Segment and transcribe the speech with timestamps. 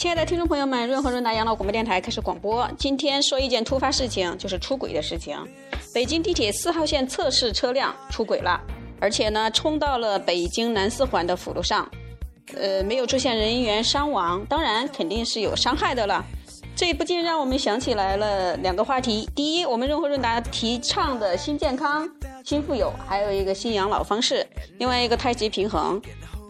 [0.00, 2.66] 亲爱的听众朋友们，润和润达养老广播电台开始广播。
[2.78, 5.36] 今天说一件突发事情，就是出轨的事情。
[5.92, 8.58] 北京地铁四号线测试车辆出轨了，
[8.98, 11.86] 而且呢，冲到了北京南四环的辅路上。
[12.56, 16.24] 呃，没有出现人员伤亡，当然肯定是有伤害的了。
[16.74, 22.08] 这不禁让我们想起来了两个话题：第一，我们润和润达提倡的新健康、
[22.42, 24.42] 新富有，还有一个新养老方式；
[24.78, 26.00] 另外一个太极平衡。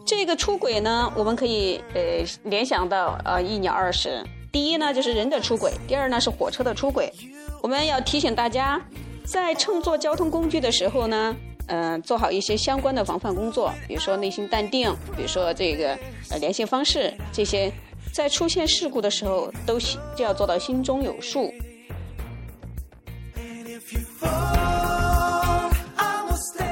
[0.04, 4.22] 这个出轨呢，我们可以呃联想到呃一鸟二十。
[4.52, 7.12] 第一呢，就是人的出轨；第二呢，是火车的出轨。
[7.62, 8.80] 我们要提醒大家，
[9.24, 11.36] 在乘坐交通工具的时候呢。
[11.72, 15.96] 嗯，做好一些相关的防范工作，比如说内心淡定，比如说这个
[16.28, 17.72] 呃联系方式这些，
[18.12, 19.78] 在出现事故的时候都
[20.16, 21.54] 就要做到心中有数。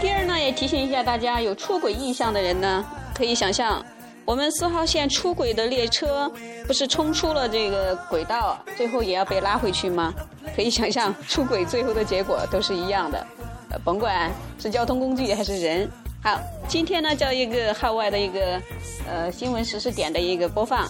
[0.00, 2.84] 第二呢，也提醒一下大家，有出轨意向的人呢，
[3.18, 3.84] 可以想象，
[4.24, 6.30] 我们四号线出轨的列车
[6.69, 10.14] 不是冲出了这个轨道，最后也要被拉回去吗？
[10.55, 13.27] 可以想象，出轨最后的结果都是一样的。
[13.70, 14.30] 呃，甭管
[14.61, 15.91] 是交通工具还是人，
[16.22, 18.62] 好，今天呢叫一个号外的一个
[19.08, 20.86] 呃新闻实时点的一个播放，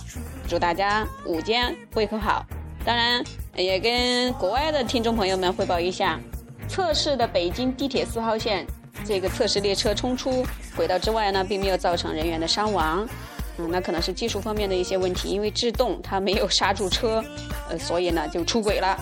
[0.46, 2.44] 祝大家午间胃口好。
[2.84, 3.24] 当然
[3.56, 6.20] 也跟国外的听众朋友们汇报一下，
[6.68, 8.66] 测试的北京地铁四号线
[9.08, 13.08] 这个测试列车冲出轨道之外呢，并没有造成人员的伤亡，
[13.56, 17.24] 嗯，那可能是技术方面的一些问题，因为制动它没有刹住车，
[17.70, 18.96] 呃，所以呢就出轨了。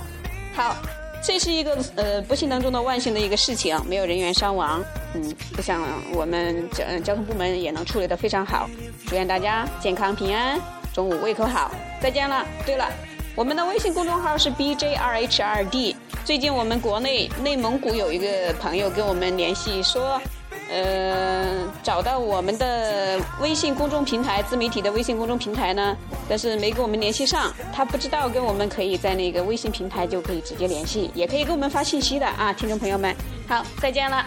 [0.54, 0.76] 好。
[1.22, 4.84] 这是一个呃不幸当中的万幸的一个事情，没有人员伤亡。
[5.14, 5.82] 嗯，我想
[6.14, 8.70] 我们交交通部门也能处理得非常好。
[9.08, 10.60] 祝愿大家健康平安，
[10.94, 11.72] 中午胃口好。
[12.00, 12.46] 再见了。
[12.64, 12.88] 对了，
[13.36, 15.94] 我们的微信公众号是 BJRH2D。
[16.24, 20.20] 最近我们国内内蒙古有一个朋友跟我们联系说。
[20.68, 25.96] 呃，找到我们的微信公众平台，自媒体的微信公众平台呢，
[26.28, 33.14] 但是没跟我们联系上，他不知道跟我们可以在那个微信平台就可以直接联系，也可以给我们发信息的啊，听众朋友们，
[33.46, 34.26] 好，再见了。